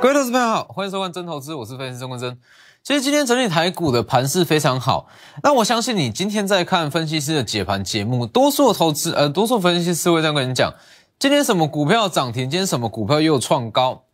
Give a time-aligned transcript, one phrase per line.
[0.00, 2.38] 各位投资朋友好，欢迎收看真投资，我是分析师钟坤真。
[2.84, 5.08] 其实今天整体台股的盘势非常好，
[5.42, 10.72] 那我相信你今天在看分析师的解盘节目，多数投资呃，多数分析师会这样跟你讲，
[11.18, 14.04] 今天什么股票涨停，今天什么股票又创高。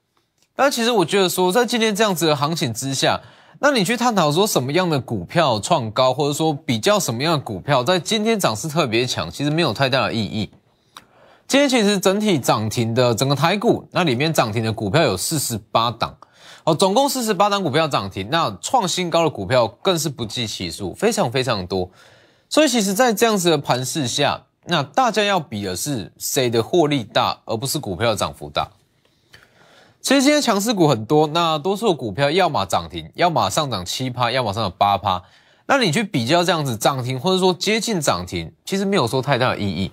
[0.56, 3.20] 但其实我觉得说，在今天这样子的行情之下，
[3.58, 10.50] 那你去探讨说什么样的股票创高，或者说比较什么样的股票在今天涨势特别强，其实没有太大的意义。
[11.46, 16.16] 今天其实整体涨停的整个台股，那里面涨停的股票有四十八档，
[16.64, 21.90] 哦，总共四十八档股票涨停，那创新高的股票更是不计其数，非常非常多。
[22.48, 28.68] 所以其实，在这样子的盘势下，那大家要比的是谁的获利大，而不是股票的涨幅大。
[30.00, 35.22] 其实今天强势股很多，那多数股票要么涨停，要么上涨七趴，要么上涨八趴。
[35.66, 39.90] 那你去比较这样子涨停，或者说接近涨停，其实没有说太大的意义。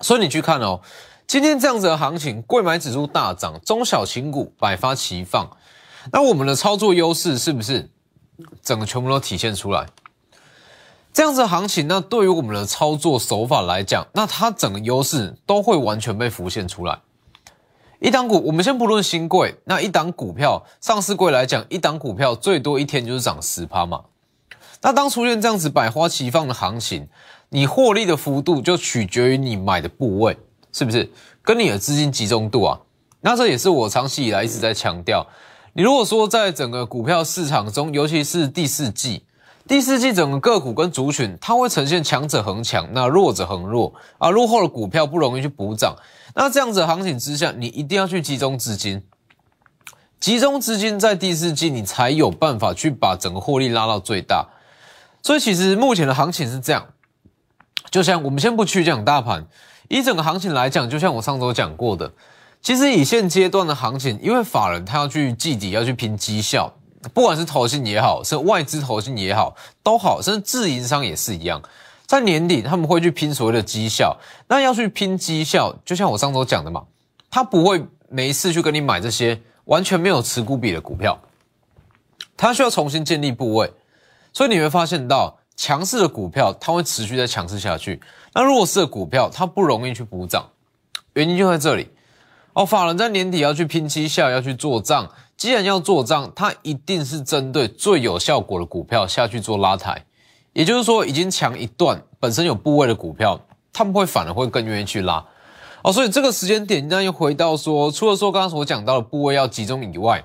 [0.00, 0.80] 所以你去看哦，
[1.26, 5.50] 今天这样子的行情，贵买指数大涨，中小型股百发齐放，
[6.12, 7.90] 那我们的操作优势是不是
[8.62, 9.86] 整个全部都体现出来？
[11.12, 17.00] 这样子的行情，那对于我们的操作手法来讲，那它整个优势都会完全被浮现出来。
[17.98, 24.04] 一档股，我们先不论新贵，那一档股票上市贵来讲，一档股票最多一天就是涨十趴嘛。
[24.82, 27.06] 那当出现这样子百花齐放的行情，
[27.50, 30.38] 你获利的幅度就取决于你买的部位，
[30.72, 31.10] 是不是？
[31.42, 32.80] 跟你的资金集中度啊。
[33.20, 35.26] 那这也是我长期以来一直在强调。
[35.74, 39.22] 你如果说在整个股票市场中，尤其是第四季，
[39.68, 44.30] 第四季整个个股跟族群，它会呈现强者恒强，那弱者恒弱啊。
[44.30, 45.94] 落后的股票不容易去补涨。
[46.34, 49.02] 那这样子的行情之下，你一定要去集中资金，
[50.18, 54.48] 集中资金在第四季，你才有办法去把整个获利拉到最大。
[55.22, 56.86] 所以其实目前的行情是这样。
[57.90, 59.46] 就像我们先不去讲大盘，
[59.88, 62.12] 以整个行情来讲，就像我上周讲过的，
[62.62, 66.72] 其实以现阶段的行情，因为法人他要去计底，要去拼绩效，
[67.12, 71.60] 不管是投信也好，是外资投信也好，都好，甚至自营商也是一样，
[72.06, 74.16] 在年底他们会去拼所谓的绩效，
[74.46, 76.84] 那要去拼绩效，就像我上周讲的嘛，
[77.28, 81.18] 他不会每一次去跟你买这些完全没有持股比的股票，
[82.36, 83.72] 他需要重新建立部位，
[84.32, 85.36] 所以你会发现到。
[85.56, 88.00] 强势的股票，它会持续在强势下去。
[88.32, 90.48] 那弱势的股票，它不容易去补涨，
[91.12, 91.90] 原因就在这里。
[92.54, 95.06] 哦，法人在年底要去拼绩效，要去做账。
[95.36, 100.02] 既然要做账，它一定是针对最有效果的股票下去做拉抬。
[100.54, 103.38] 也就是说，已经强一段，本身有部位的股票，
[103.70, 105.22] 他们会反而会更愿意去拉。
[105.82, 110.24] 哦，所以这个时间点，那又回到说，除了说刚刚所讲到的部位要集中以外，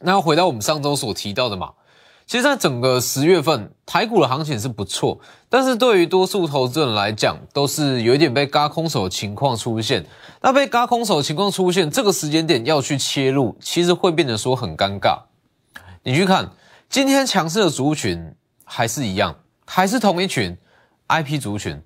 [0.00, 1.70] 那要回到我们上周所提到的嘛。
[2.32, 5.20] 其实，在整个十月份，台股的行情是不错，
[5.50, 10.06] 但是对于多数投资人来讲，都是有一点被嘎空手的情况出现。
[10.40, 15.24] 那被嘎空手的情况出现，这个时间点要去切入，其实会变得说很尴尬。
[16.04, 16.48] 你去看
[16.88, 18.34] 今天强势的族群
[18.64, 20.56] 还是一样，还是同一群
[21.08, 21.82] IP 族群，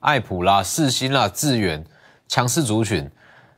[0.00, 1.86] 爱普啦、四星啦、智远
[2.28, 3.10] 强势族群，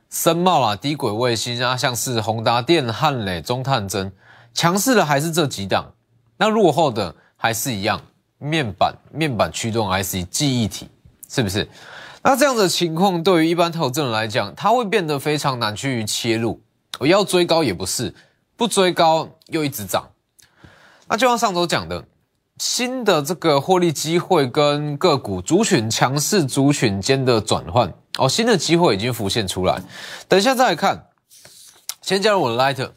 [0.09, 4.13] 森茂啦、低轨卫星啊，像是宏达电、汉磊、中探针，
[4.53, 5.91] 强势的还是这几档。
[6.41, 8.01] 那落后的还是一样，
[8.39, 10.89] 面板、面板驱动 IC、记忆体，
[11.29, 11.69] 是不是？
[12.23, 16.59] 那这样的情况对于一般投资人来讲，它会变得非常难去切入。
[16.97, 18.11] 我要追高也不是，
[18.57, 20.09] 不追高又一直涨。
[21.07, 22.03] 那就像上周讲的，
[22.57, 29.79] 新的这个获利机会跟个股族群强势族群间的转换哦，新的机会已经浮现出来。
[30.27, 31.05] 等一下再来看，
[32.01, 32.89] 先加入我的 Light。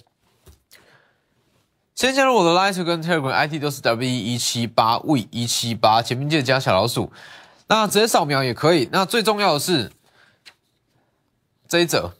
[1.94, 7.12] 先加入我的 Light 跟 Telegram ID 都是 W 一七八 V 一七八，前面记得加小老鼠。
[7.69, 8.88] 那直接扫描也可以。
[8.91, 9.93] 那最重要的是
[11.69, 12.12] 这一则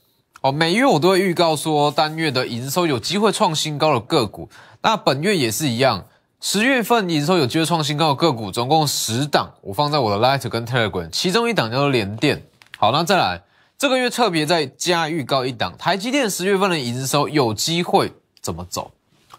[0.43, 4.49] 哦，每月我都会预告说单月的营收有机会创新高的个股。
[4.83, 6.07] 那本月也是一样，
[6.41, 12.47] 十月份营收有机会创新高的个股，总共十档，我放在我的 Light 跟 Telegram，其中一档叫做联电。
[12.79, 13.43] 好，那再来，
[13.77, 18.93] 这个月特别再加预告一档，台积电十月份的营收有机会怎么走？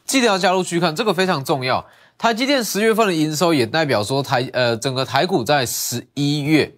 [0.06, 1.86] 记得要加入去看，这个非常重要。
[2.18, 6.74] 台积电十月份的营收也代表说台呃整个台股在十一月，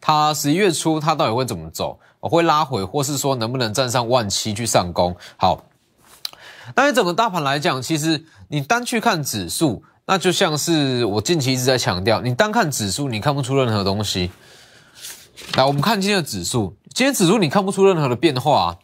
[0.00, 2.00] 它十一月初它到底会怎么走？
[2.20, 5.14] 会拉回，或是说能不能站上万七去上攻？
[5.36, 5.64] 好，
[6.74, 14.32] 那整个大盘来讲，其实你单去看指数，那就像是我近期一直在强调，你单看指数，你看不出任何东西。
[15.56, 18.76] 来，我们看今天的指数，今天指数你看不出任何的变化，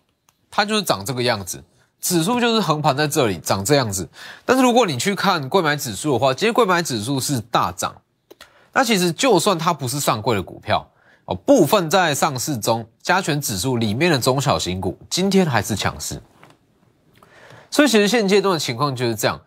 [0.48, 1.64] 它就是长这个样子。
[2.02, 4.06] 指数就是横盘在这里长这样子，
[4.44, 7.94] 但是如果你去看贵买指数的话，今天贵买指数是大涨。
[8.74, 10.86] 那其实就算它不是上柜的股票
[11.26, 16.20] 哦，部分在上市中加权指数里面的中小型股，今天还是强势。
[17.70, 19.40] 所以其实现阶段的情况就是这样，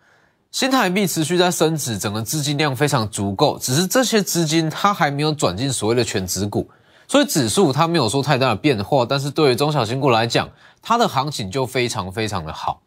[0.50, 6.70] 新台币持续在升值，整个资金量非常足够，只是这些资金它还没有转进所谓的全指股，
[7.08, 10.48] 所以指数它没有说太大的变化，但是对于中小型股来讲，
[10.82, 12.82] 它的行情就非常非常的好。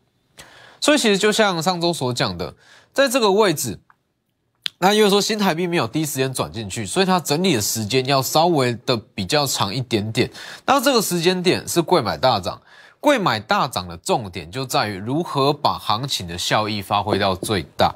[0.81, 2.55] 所以其实就像上周所讲的，
[2.93, 3.79] 在这个位置，
[4.79, 10.31] 那因为说新台币没有第一时间转进去，所以它整理的时间要稍微的比较长一点点。
[10.65, 12.61] 那这个时间点是贵买大涨，
[13.01, 17.93] 贵买大涨的重点就在于如何把行情的效益发挥到最大。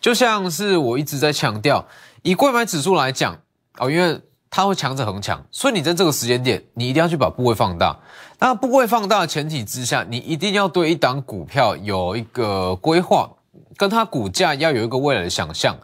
[0.00, 1.86] 就像是我一直在强调，
[2.22, 3.38] 以贵买指数来讲
[3.78, 7.96] 哦，因为它会强者恒强，所以你在这个时间点，你一定要去把部位放大。
[8.38, 13.30] 那部位放大的前提之下，你一定要对一档股票有一个规划，
[13.76, 15.76] 跟它股价要有一个未来的想象。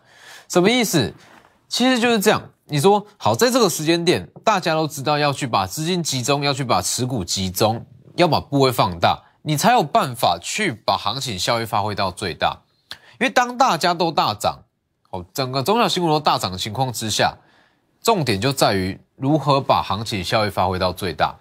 [0.49, 1.13] 什么意思？
[1.69, 2.41] 其实就是这样。
[2.67, 7.85] 你说好，在这个时间点，大家都知道要去把资金集中，要去把持股集中，
[8.17, 12.63] 要把部位放大，你才有办法去把行情效益发挥到最大。
[13.21, 14.61] 因为当大家都大涨，
[15.11, 17.37] 哦，整个中小新股都大涨的情况之下，
[18.05, 21.35] 重点就在于如何把行情效益发挥到最大。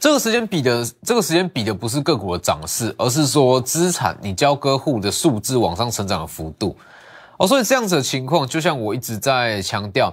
[0.00, 6.76] 这个时间比的，这个时间比的不是个股的涨势，而是说资产你交割户的数字往上成长的幅度。
[7.38, 10.12] 哦，所以这样子的情况，就像我一直在强调，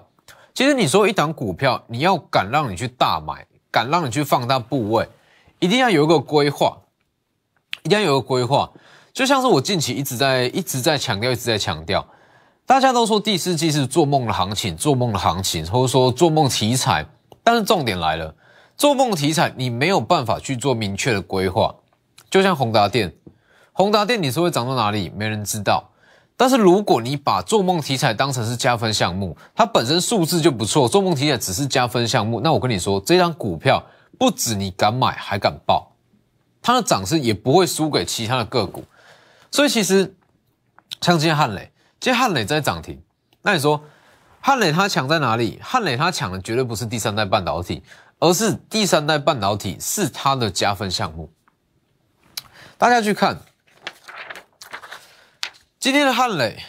[0.53, 5.09] 其实你说一档股票，你要敢让你去大买，敢让你去放大部位，
[5.59, 6.77] 一定要有一个规划，
[7.81, 8.69] 一定要有个规划。
[9.11, 12.05] 就像是我近期一直在一直在强调，一直在强调，
[12.65, 17.05] 大家都说第四季是做梦的行情，做梦的行情，或者说做梦题材，
[17.43, 18.33] 但是重点来了。
[18.77, 21.75] 做梦题材，你没有办法去做明确的规划，
[22.29, 23.13] 就像宏达电，
[23.73, 25.89] 宏达电你是会涨到哪里，没人知道。
[26.35, 33.83] 但是如果你把做梦题材当成是加分项目，它本身数字就不错，做梦题材只是加分项目，那我跟你说，这张股票
[34.17, 35.91] 不止你敢买，还敢报，
[36.61, 38.83] 它的涨势也不会输给其他的个股。
[39.51, 40.15] 所以其实
[41.01, 41.71] 像今天汉磊，
[42.03, 43.01] 今天汉磊在涨停，
[43.43, 43.81] 那你说
[44.41, 45.57] 汉磊它强在哪里？
[45.63, 47.81] 汉磊它强的绝对不是第三代半导体。
[48.19, 51.31] 而是第三代半导体是它的加分项目。
[52.77, 53.37] 大家去看
[55.79, 56.61] 今天的汉磊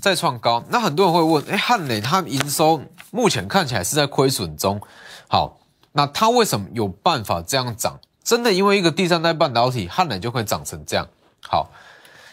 [0.00, 4.80] 再创高，那很多人会问：哎，汉磊它营收目前看起来是在亏损中，
[5.28, 5.60] 好，
[5.92, 8.00] 那它为什么有办法这样涨？
[8.24, 11.06] 真的因为一个第三代半导体，汉磊就会长成这样？
[11.42, 11.70] 好，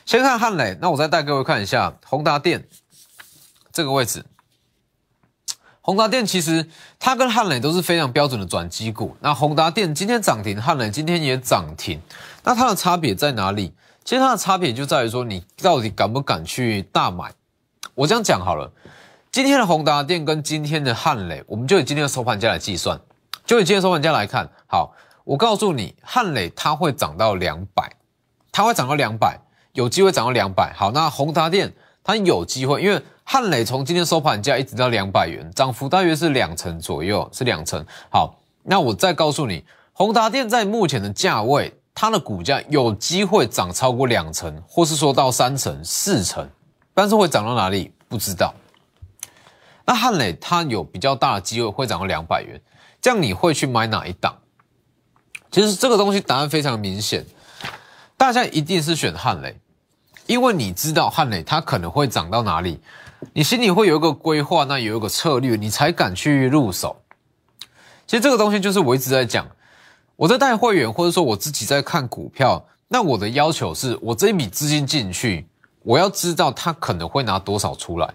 [0.09, 2.67] 先看汉磊，那我再带各位看一下宏达电
[3.71, 4.25] 这个位置。
[5.81, 6.67] 宏达电其实
[6.97, 9.15] 它跟汉磊都是非常标准的转机股。
[9.19, 12.01] 那宏达电今天涨停，汉磊今天也涨停。
[12.43, 13.71] 那它的差别在哪里？
[14.03, 17.31] 其实它的差别就在于说，你到底敢不敢去大买？
[17.93, 18.71] 我这样讲好了，
[19.31, 22.99] 今天的宏达电跟今天的汉磊，我们就以今天的收盘价来计算，
[23.45, 24.49] 就以今天收盘价来看。
[24.65, 27.91] 好，我告诉你，汉磊它会涨到两百，
[28.51, 29.39] 它会涨到两百，
[29.79, 30.71] 有机会涨到两百。
[30.73, 31.73] 好，那宏达电
[32.03, 33.01] 它有机会，因为。
[33.31, 37.85] 汉磊从今天收盘价一直到两百元，涨幅大约是两成左右，是两成。
[38.09, 46.49] 好，那我再告诉你，宏达电在目前的价位，它的股价有机会涨超过两成，或是说到三成、四成，
[46.95, 48.51] 但是会涨到哪里不知道。
[49.85, 52.59] 那汉磊它有比较大的机会会涨到两百元，
[52.99, 54.35] 这样你会去买哪一档？
[55.51, 57.23] 其实这个东西答案非常明显，
[58.17, 59.55] 大家一定是选汉磊，
[60.29, 62.79] 因为你知道汉磊它可能会涨到哪里。
[63.33, 66.95] 你心里会有一个规划，那有一个策略，你才敢去入手。
[68.05, 69.47] 其实这个东西就是我一直在讲，
[70.15, 75.47] 我在带会员，或者说我自己在看股票，那我的要求是我这一笔资金进去，
[75.81, 78.13] 我要知道它可能会拿多少出来，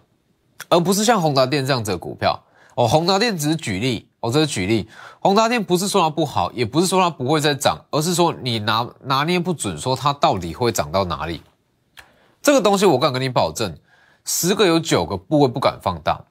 [0.69, 2.41] 而不是像宏达电这样子的股票。
[2.77, 4.89] 哦，宏达电只是举例，哦，这是举例。
[5.19, 11.43] 宏达电不是说它不好，也不是说它不会再涨，而是说你拿拿捏不准，说它到底会涨到哪里。
[12.45, 13.79] 这个东西我敢跟你保证。
[14.27, 16.25] 十个有九个部位不敢放大，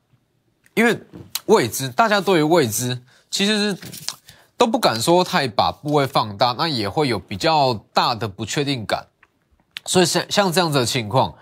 [0.75, 0.99] 因为
[1.45, 3.01] 未知，大家对于未知
[3.31, 3.77] 其实是
[4.57, 9.07] 都不敢说太把部位放大，那也会有比较大的不确定感。
[9.85, 11.35] 所以像像这样子的情况，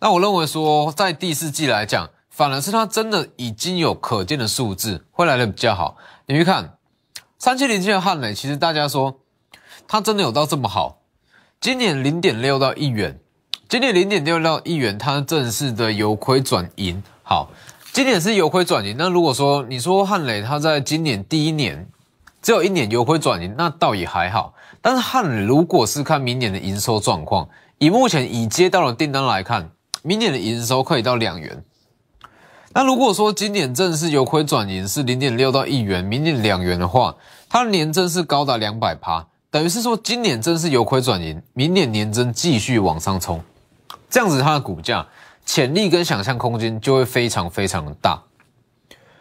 [0.00, 5.96] 那我认为说在第四季来讲，反而是它真的已经有可见的数字会来的比较好。
[6.26, 6.78] 你去看
[7.38, 9.20] 三七零七的汉雷，其实大家说
[9.86, 11.02] 它真的有到这么好？
[11.60, 13.20] 今年零点六到一元。
[13.74, 17.02] 今年零点六六亿元，它正式的由亏转盈。
[17.24, 17.50] 好，
[17.92, 18.94] 今年是由亏转盈。
[18.96, 21.84] 那如果说你说汉磊它在今年第一年
[22.40, 24.54] 只有一年由亏转盈，那倒也还好。
[24.80, 29.68] 但是汉磊如果是看明年的营收状况，以目前已接到的订单来看，
[30.04, 31.64] 明年的营收可以到两元。
[32.74, 37.16] 那如果说今年正式由亏转盈是零点六到亿元，明年两元的话，
[37.48, 39.26] 它的年增是高达两百趴。
[39.50, 43.42] 等于是说今年正式由亏转盈，明年年增继续往上冲，
[44.14, 45.04] 这样子它的股价
[45.44, 48.22] 潜力跟想象空间就会非常非常大。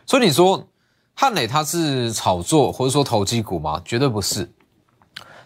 [0.06, 0.68] 所以你说
[1.16, 3.82] 汉磊它是炒作或者说投机股吗？
[3.84, 4.48] 绝对不是，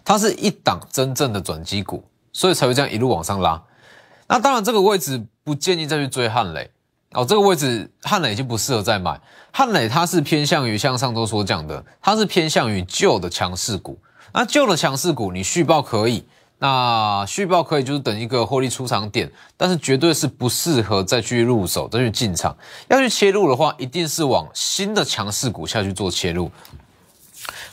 [0.03, 3.63] 它是一档真正的转机股，所以才会这样一路往上拉。
[4.27, 6.69] 那当然这个位置不建议再去追汉磊。
[7.13, 9.17] 哦，这个位置汉磊已经不适合再买。
[9.53, 13.97] 汉磊它是偏向于像上周所讲的，它是偏向于旧的强势股。
[14.33, 16.27] 那旧的强势股你续报可以，
[16.59, 22.57] 那续报可以就是等一个获利出场点，但是绝对是不适合再去入手再去进场。
[22.87, 26.51] 要去切入的话，一定是往新的强势股下去做切入。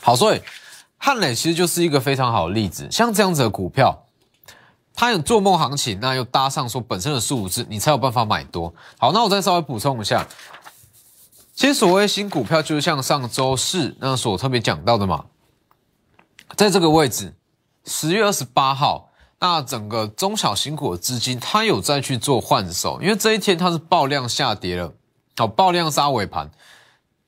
[0.01, 0.41] 好，所以
[0.97, 4.01] 汉磊其实就是一个非常好的例子，像这样子的股票。
[4.97, 8.73] 它有做梦行情，那又搭上说本身的数字，你才有办法买多。
[8.97, 10.25] 好，那我再稍微补充一下，
[11.53, 15.25] 其实所谓新股票，就是像上周四那所特别讲到的嘛，
[16.55, 17.33] 在这个位置，
[17.85, 24.93] 十月二十八号，那整个中小型股的资金，它有再去做换手，因为这一天它是爆量下跌了，
[25.37, 26.49] 好，爆量杀尾盘。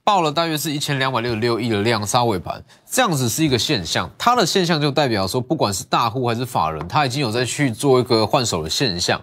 [0.04, 4.10] 爆了大约是一千两百六十六亿的量杀尾盘，这样子是一个现象。
[4.18, 9.22] 它的现象就代表说，不管是大户还是法人，他已经有在去做一个换手的现象。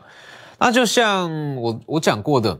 [0.59, 2.59] 那就像我我讲过的，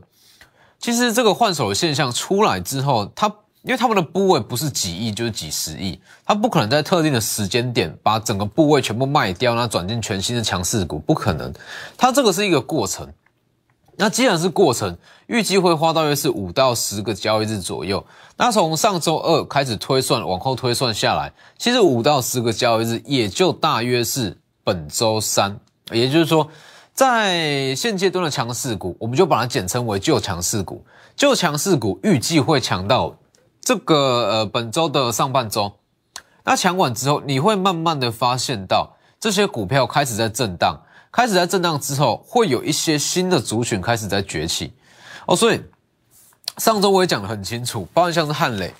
[0.79, 3.31] 其实这个换手的现象出来之后，它
[3.65, 11.51] 因为他们的部位不是几亿就是几十亿，它不可能在特定的时间点把整个部位全部卖掉，然后转进全新的强势股，不可能。
[11.97, 13.11] 它这个是一个过程。
[13.97, 14.95] 那既然是过程，
[15.25, 18.05] 预计会花大约是五到十个交易日左右。
[18.37, 25.57] 那从上周二开始推算，往后推算下来，其实五到十个交易日也就大约是本周三。
[25.91, 26.47] 也就是说，
[26.93, 30.85] 在现阶段的强势股，我们就把它简称为旧强势股。
[31.15, 33.15] 旧强势股预计会强到
[33.65, 35.73] 这个呃本周的上半周。
[36.43, 40.79] 那强完之后，你会慢慢的发现到这些股票开始在震荡。
[41.11, 44.73] 开始在震荡之后，会有一些新的族群开始在崛起
[45.25, 45.35] 哦。
[45.35, 45.63] 所以
[46.57, 48.73] 上周我也讲得很清楚，包含像是汉磊，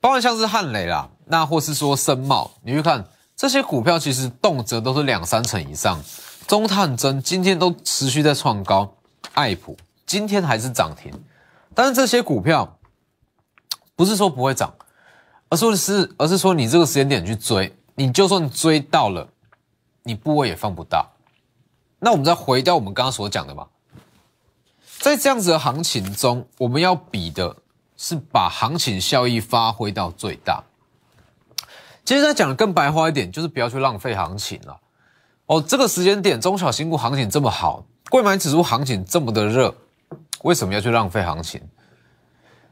[0.00, 3.04] 包含像是汉磊啦，那或是说深茂，你去看
[3.36, 6.02] 这些股票，其实动辄都是两三成以上。
[6.48, 8.92] 中探针今天都持续在创高，
[9.34, 11.12] 爱普今天还是涨停。
[11.74, 12.76] 但是这些股票
[13.96, 14.72] 不是说不会涨，
[15.48, 19.26] 而说是，而是说你这个时间点去追，你就算追到了。
[20.08, 21.04] 你部位也放不大，
[21.98, 23.66] 那我们再回到我们刚刚所讲的嘛，
[25.00, 27.56] 在这样子的行情中，我们要比的
[27.96, 30.62] 是把行情效益发挥到最大。
[32.04, 34.78] 接着讲的更白话一点，就是不要去浪费行情了。
[35.46, 39.74] 哦，这个时间点中小新股行情这么好，贵买指数行情这么的热，
[40.42, 41.60] 为什么要去浪费行情？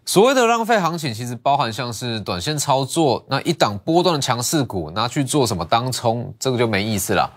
[0.07, 7.31] 所谓的浪费行情，其实包含像是短线操作，那一档波段的强势股拿去做什么当冲，这个就没意思了。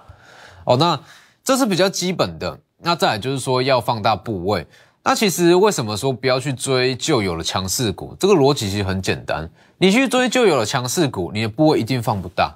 [0.65, 0.99] 哦，那
[1.45, 2.59] 这是比较基本的。
[2.79, 4.67] 那再来就是说要放大部位。
[5.01, 8.13] 那其实为什么说不要去追旧有的强势股？
[8.19, 12.53] 这个逻辑其实很简单，你去追旧有的强势股，你的部位一定放不大。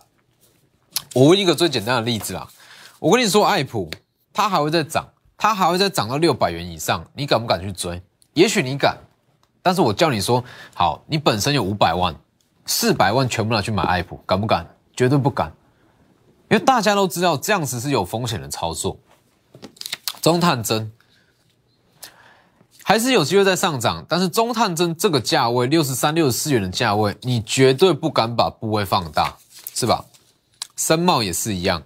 [1.14, 2.46] 我问一个最简单的例子啊，
[3.00, 3.90] 我跟你说，爱普
[4.34, 8.02] 它还会再涨，它还会再涨到六百元以上，你敢不敢去追？
[8.34, 8.98] 也许你敢。
[9.62, 12.16] 但是我叫你说好，你本身有五百万，
[12.66, 14.68] 四百万全部拿去买爱普，敢不敢？
[14.96, 15.52] 绝对不敢，
[16.50, 18.98] 因为大家都知道这样子是有风险的操作。
[20.22, 20.92] 中探针
[22.84, 29.38] 还是有机会在上涨，但是中探针这个价位六十三、六十四元的价位，你绝对不敢把部位放大，
[29.74, 30.06] 是吧？
[30.76, 31.82] 深茂也是一样。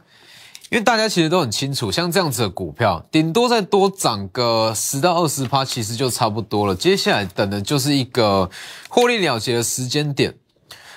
[0.71, 6.75] 因为大家其实都很清楚，像这样子的股票，顶多再多涨个十到二十趴，其实就差不多了。
[6.75, 8.49] 接下来等的就是一个
[8.89, 10.33] 获利了结的时间点，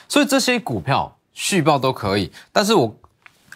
[0.08, 2.32] 所以这些股票续报都可以。
[2.50, 2.96] 但是我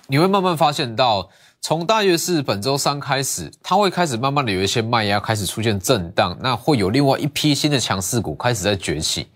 [0.07, 1.31] 你会慢慢发现到，
[1.63, 9.29] 从大约是本周三开始，它会开始慢慢的有一些卖压开始出现震荡，那会有另外一批新的强势股开始在崛起，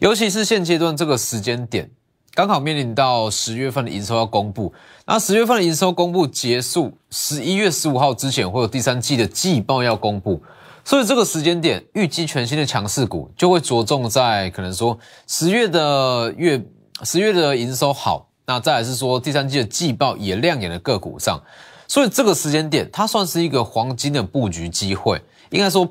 [0.00, 1.90] 尤其是现阶段这个时间点。
[2.32, 4.72] 刚好面临到十月份的营收要公布，
[5.04, 10.40] 那十月份的营收公布结束，十一月十五号之前会有第三季的季报要公布，
[10.84, 14.96] 所以这个时间点预计全新的强势股就会着重在可能说
[15.26, 16.64] 十月的月
[17.02, 21.42] 十月的营收好，那再来是说第三季的季报也亮眼的个股上，
[21.88, 25.20] 所以这个时间点它算是一个黄金的布局机会，
[25.50, 25.88] 应该说。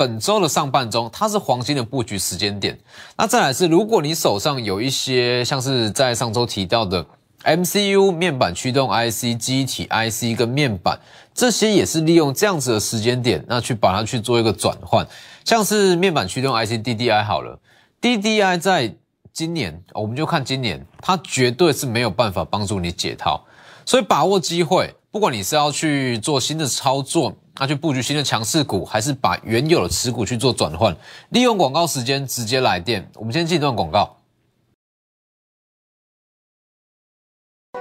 [0.00, 2.78] 本周的上半周，它是黄金的布局时间点。
[3.18, 7.04] 那再来是，如果你手上有一些像是在上周提到的
[7.44, 10.98] MCU 面板驱动 IC、机体 IC 跟面板，
[11.34, 15.06] 这些也是利用这样子的时间点，那去把它去做一个转换。
[15.44, 17.58] 像是面板驱动 IC DDI 好了
[18.00, 18.94] ，DDI 在
[19.34, 23.44] 今年，我们就看今年，它绝对是没有办法帮助你解套，
[23.84, 30.96] 所以把握机会，不管你是要去做新的操作，那去布局新的强势股，还是把原有的持股去做转换，
[31.30, 33.10] 利用广告时间直接来电。
[33.16, 34.16] 我们先进一段广告。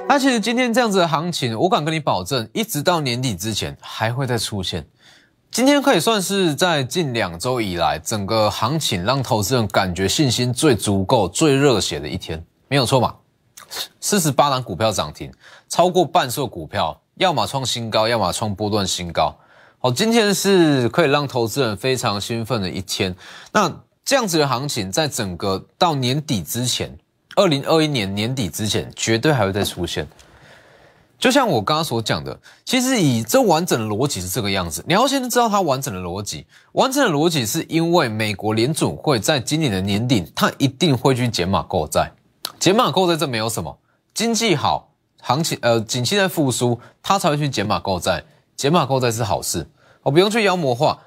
[0.07, 4.83] 那其实今天这样子的行情，我敢跟你保证，一直到年底之前还会再出现。
[5.51, 13.15] 今天可以算是在近两周以来，整个行情让投资人感觉信心最足够、最热血的一天，没有错嘛？
[14.00, 15.31] 四十八档股票涨停，
[15.67, 19.35] 超过半数股票要么创新高，要么创波段新高。
[19.79, 23.13] 好，今天是可以让投资人非常兴奋的一天。
[23.51, 23.69] 那
[24.05, 26.97] 这样子的行情，在整个到年底之前。
[27.35, 30.07] 二零二一年年底之前，绝对还会再出现。
[31.17, 34.81] 就像我刚刚所讲的，其实以这完整的逻辑是这个样子。
[34.88, 36.47] 你要先知道它完整的逻辑。
[36.71, 42.09] 完整的逻辑是因为美国联储会在今年的年底，它一定会去减码购债。
[42.57, 43.77] 减码购债这没有什么，
[44.13, 44.88] 经济好，
[45.21, 48.23] 行情呃景气在复苏，它才会去减码购债。
[48.55, 49.67] 减码购债是好事，
[50.03, 50.99] 我不用去妖魔化。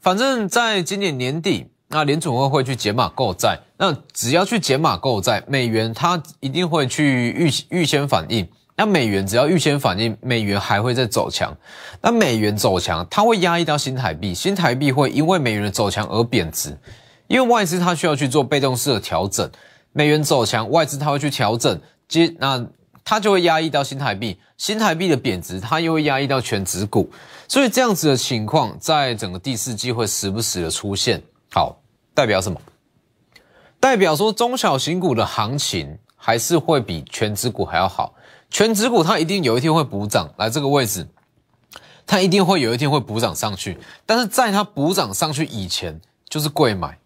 [0.00, 1.68] 反正在今年年底。
[1.94, 8.48] 那联储会会去减码购债，那只要去减码购债，美元它一定会去预预先反应。
[8.74, 11.54] 那美元只要预先反应，美元还会再走强。
[12.00, 16.74] 那美元走强，它会压抑到新台币，新台币会因为美元的走强而贬值。
[17.26, 19.46] 因为外资它需要去做被动式的调整，
[19.92, 21.78] 美元走强，外资它会去调整，
[22.08, 22.66] 接那
[23.04, 27.10] 它就会压抑到新台币，新台币的贬值，它又会压抑到全指股。
[27.48, 31.22] 所以这样子的情况，在整个第四季会时不时的出现。
[31.52, 31.78] 好。
[32.14, 32.60] 代表什么？
[33.80, 38.12] 代表说中小型股的行情还是会比全指股还要好。
[38.50, 41.08] 全指股它一定有一天会补涨，来这个位置，
[42.06, 43.78] 它一定会有一天会补涨上去。
[44.04, 46.98] 但是在它补涨上去以前，就是贵买，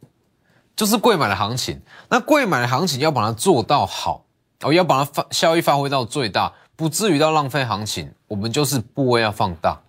[0.75, 1.81] 就是贵买的行情。
[2.09, 4.25] 那贵买的行情要把它做到好，
[4.63, 8.13] 哦，要把它发效益发挥到最大，不至于到浪费行情。
[8.29, 9.81] 我们就是部位要放大，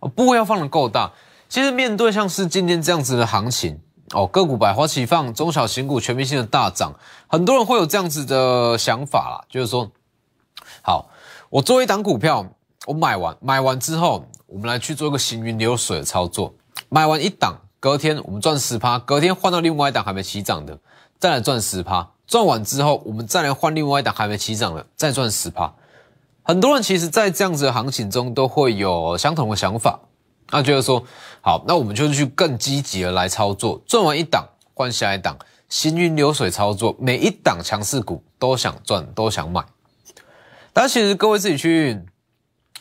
[0.00, 1.12] 哦，部位要放的够大。
[1.48, 3.80] 其实面对像是今天这样子的行情。
[4.12, 6.92] 哦，个股百花齐放，中小型股全面性的大涨，
[7.26, 9.90] 很多人会有这样子的想法啦，就是说，
[10.82, 11.08] 好，
[11.48, 12.46] 我做一档股票，
[12.86, 16.54] 我买完，买完之后，我们来去做一个行云流水的操作，
[16.90, 20.78] 买完一档，隔天我们赚十趴，隔天换到另外一档还没起涨的，
[21.18, 25.72] 再来赚十趴，赚完之后，我们再来换另外一档还没起涨的，再赚十趴。
[26.42, 29.98] 很多人其实，在这样子的行情中，都会有相同的想法。
[30.50, 31.02] 那就是说，
[31.40, 39.64] 好，那我们就去更积极的来操作，赚完一档换下一档，行云流水操作，每一档强势股都想赚，都想买。
[40.72, 41.98] 但其实各位自己去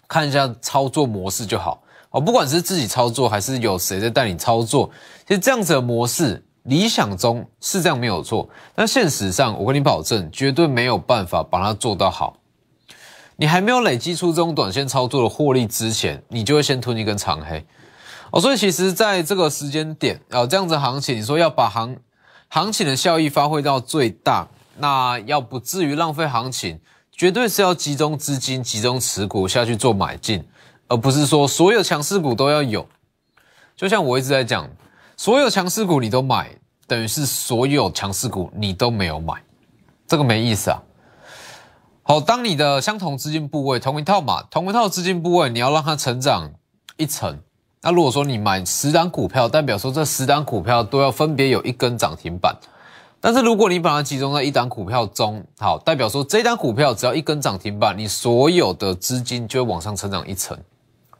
[0.07, 4.89] 看一下操作模式就好哦，不管是自己操作还是有谁在带你操作，
[5.25, 12.37] 其实这样子的模式理想中是这样没有错，但现实上我跟你保证，绝对没有办法把它做到好。
[13.35, 17.65] 你还没有累积出这种短线操作的获利之前，你就会先吞一根长黑
[18.31, 18.39] 哦。
[18.39, 21.97] 所以其实在这个时间点啊，这样子行情，你说要把行
[22.49, 24.47] 行情的效益发挥到最大，
[24.77, 26.79] 那要不至于浪费行情，
[27.11, 30.45] 绝对是要集中资金、集中持股下去做买进，
[30.87, 32.87] 而不是说所有强势股都要有。
[33.75, 34.69] 就像我一直在讲，
[35.15, 36.49] 所有强势股你都买，
[36.87, 39.35] 等于是所有强势股你都没有买，
[40.07, 40.81] 这个没意思啊。
[42.01, 46.51] 好，当你的相同资金部位同一套嘛，同一套资金部位，你要让它成长
[46.97, 47.39] 一层。
[47.81, 52.55] 那如果说你买十档股票，代表说这十档股票都要分别有一根涨停板。
[53.21, 60.57] 但是如果你把它集中在一档股票中，好，代表说这档股票只要一根涨停板，你所有的资金就会往上成长一层，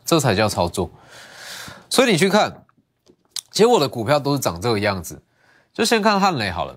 [0.04, 0.90] 这才叫操作。
[1.90, 2.63] 所以你去看，
[3.54, 5.22] 其实我的股票都是长这个样子。
[5.74, 6.76] 就先看汉雷好了，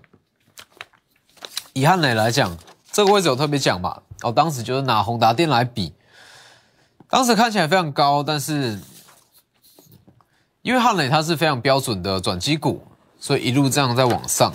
[1.72, 2.56] 以汉雷来讲。
[2.92, 4.00] 这个位置有特别讲嘛？
[4.22, 5.92] 哦，当时就是拿宏达电来比，
[7.10, 8.80] 当时看起来非常高，但是
[10.62, 12.86] 因为汉磊它是非常标准的转机股，
[13.20, 14.50] 所以一路这样在往上。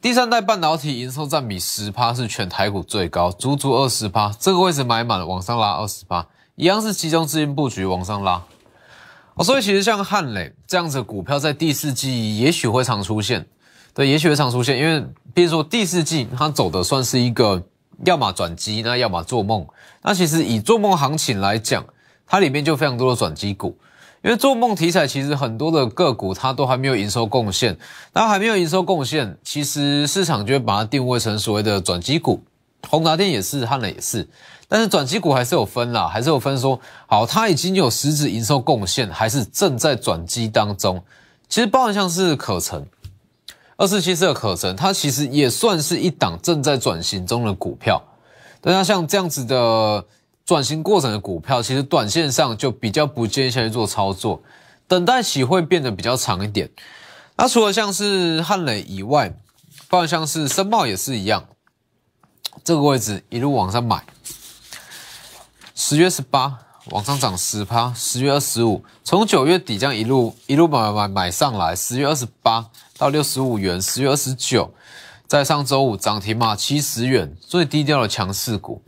[0.00, 4.32] 第三代半导体营收占比十趴是全台股最高，足足二十趴。
[4.40, 8.42] 这个位置买满了往上拉二十趴，一样是集中资金布局往上拉。
[9.34, 13.46] 哦，所以其实像汉磊这样子股票，在第四季也许会常出现。
[13.94, 17.62] 对，也许会常出现，因为比如说第四季它走的算是一个
[18.04, 19.66] 要么转机，那要么做梦。
[20.02, 21.84] 那其实以做梦行情来讲，
[22.26, 23.76] 它里面就非常多的转机股，
[24.22, 27.76] 因为做梦题材其实很多的个股它都还没有营收贡献，
[28.14, 32.42] 那还没有营收贡献，其实市场就会把它定位成所谓的转机股。
[32.88, 34.28] 宏达电也是，汉磊也是，
[34.68, 41.02] 但是转机股还是有分啦，还是有分说，好，它已经有实质营收贡献，还是正在转机当中。
[41.48, 42.86] 其实包含像是可成。
[43.78, 48.00] 二四七四的可成，它其实也算是一档正在转型中的股票。
[48.60, 50.04] 但它像这样子的
[50.44, 54.40] 转型过程的股票，其实短线上就比较不建议下去做操作，
[54.86, 56.70] 等待期会变得比较长一点。
[57.36, 59.34] 那除了像是汉磊以外，
[59.88, 61.44] 包括像是申茂也是一样，
[62.64, 64.04] 这个位置一路往上买，
[65.74, 74.72] 十月十八往上涨十趴，十月二十五从九月底这样一路一路买买买买上来，十月二十八到六十五元，十月二十九。
[75.26, 78.82] 在上周五涨停嘛，七十元，最低调的强势股。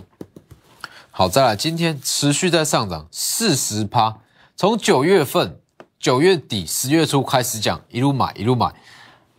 [1.10, 4.18] 好，再来，今天持续在上涨四十趴，
[4.54, 5.58] 从九月份
[5.98, 8.74] 九月底十月初开始讲，一路买一路买，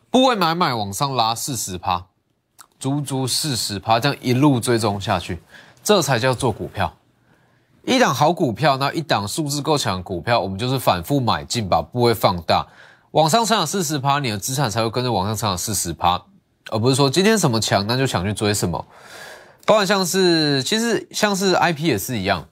[0.10, 2.08] 部位买买往上拉四十趴，
[2.86, 5.42] 足足四十趴，这样一路追踪下去，
[5.84, 6.94] 这才叫做股票。
[7.84, 12.68] 一档好股票，那一档素质够强的股票，我们就是反复买进，把部位放大，
[13.10, 16.22] 往上上涨四十趴，你的资产才会跟着往上上涨四十趴。
[16.70, 18.86] 而不是说今天什么强，那就想去追什么。
[19.66, 22.48] 包括像是，其实像是 IP 也是一样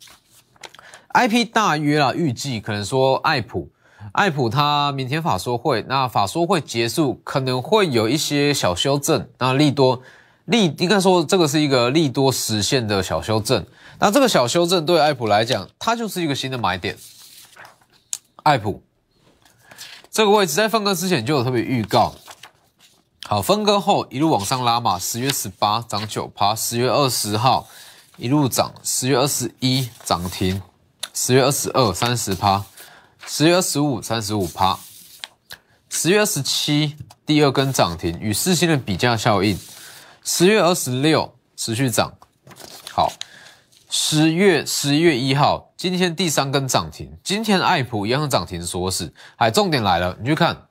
[1.14, 3.70] ，IP 大约啊，预计可能说爱普，
[4.14, 10.02] 爱普它明天法说会，那法说会结束可能会有一些小修正，那利多
[10.46, 13.66] 利应该说这个是一个利多实现的小修正，
[14.00, 16.98] 那这个小修正对爱普来讲，它就是一个新的买点。
[18.44, 18.84] 爱普
[20.12, 22.14] 这个位置在分割之前就有特别预告。
[23.26, 27.70] 好，分割后一路往上拉嘛，十月十八涨九趴，十月二十号
[28.18, 30.62] 一路涨，十月二十一涨停，
[31.14, 32.66] 十月二十二三十趴，
[33.26, 34.78] 十月二十五三十五趴，
[35.90, 39.58] 十月二十七第二根涨停，与四星的比价效应，
[40.26, 42.14] 十月二十六持续涨，
[42.90, 43.12] 好，
[43.90, 50.68] 十月十一月一号今天第三根涨停，今天爱普一样涨停说是，哎，重点来了，你去看。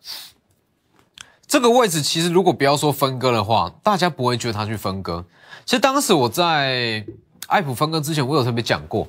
[1.46, 5.22] 这个位置其实如果不要说分割的话，大家不会觉得它去分割。
[5.66, 7.04] 其实当时我在
[7.48, 9.06] 爱普分割之前，我有特别讲过，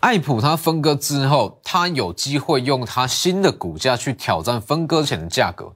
[0.00, 5.72] 爱普它分割之后，它有机会用它新的股价去挑战分割前的价格。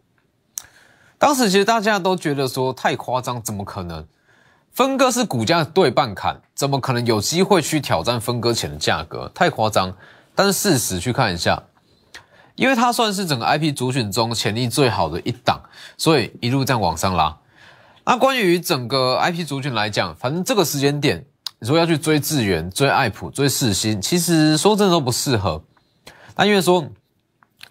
[1.23, 4.05] 当时其实大家都觉得说太夸张，怎么可能？
[4.73, 9.31] 分割是股价对半砍，怎么可能有机会去挑战分割前的价格？
[9.33, 9.95] 太夸张。
[10.35, 11.63] 但是事实去看一下。
[12.57, 15.63] 因为它算是整个 IP 主选中潜力最好的一档，
[15.97, 17.39] 所以一路这样往上拉。
[18.05, 21.25] 那关于整个 IP 族群来讲，反正这个时间点，
[21.61, 25.63] 如果要去追智源、追爱普、追世新，其实说真的都不适合。
[26.35, 26.85] 那因为说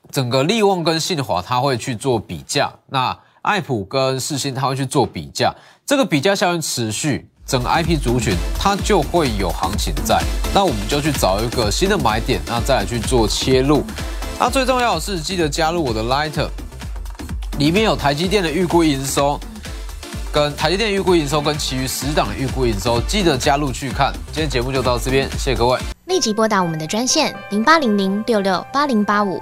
[0.09, 5.53] 整个利旺跟信华，它会去做比价；那爱普跟世新，它会去做比价。
[5.85, 10.21] 这个比价效应持续，整个 IP 族群它就会有行情在。
[10.53, 13.83] 那我们就去找一个新的买点，那再来去做切入。
[14.39, 16.49] 那最重要的是，记得加入我的 Lighter，
[17.57, 19.39] 里面有台积电的预估营收，
[20.31, 24.13] 跟台积电预估营收跟其余十档预估营收，记得加入去看。
[24.31, 25.79] 今天节目就到这边，谢谢各位。
[26.05, 29.41] 立即拨打我们的专线零八零零六六八零八五。